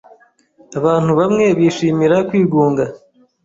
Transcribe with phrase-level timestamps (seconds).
[0.79, 2.83] Abantu bamwe bishimira kwigunga.